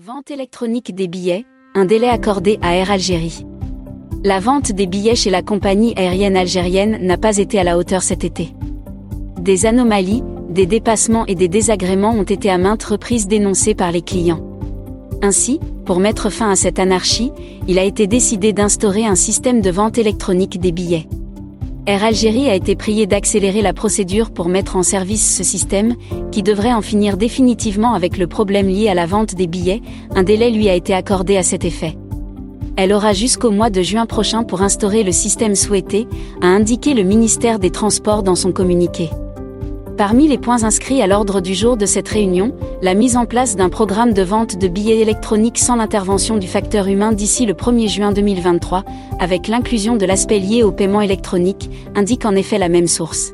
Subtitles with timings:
[0.00, 1.44] Vente électronique des billets,
[1.74, 3.44] un délai accordé à Air Algérie.
[4.22, 8.04] La vente des billets chez la compagnie aérienne algérienne n'a pas été à la hauteur
[8.04, 8.54] cet été.
[9.40, 14.02] Des anomalies, des dépassements et des désagréments ont été à maintes reprises dénoncés par les
[14.02, 14.40] clients.
[15.20, 17.32] Ainsi, pour mettre fin à cette anarchie,
[17.66, 21.08] il a été décidé d'instaurer un système de vente électronique des billets.
[21.88, 25.96] Air Algérie a été prié d'accélérer la procédure pour mettre en service ce système,
[26.30, 29.80] qui devrait en finir définitivement avec le problème lié à la vente des billets,
[30.14, 31.96] un délai lui a été accordé à cet effet.
[32.76, 36.06] Elle aura jusqu'au mois de juin prochain pour instaurer le système souhaité,
[36.42, 39.08] a indiqué le ministère des Transports dans son communiqué.
[39.98, 43.56] Parmi les points inscrits à l'ordre du jour de cette réunion, la mise en place
[43.56, 47.88] d'un programme de vente de billets électroniques sans l'intervention du facteur humain d'ici le 1er
[47.88, 48.84] juin 2023,
[49.18, 53.32] avec l'inclusion de l'aspect lié au paiement électronique, indique en effet la même source.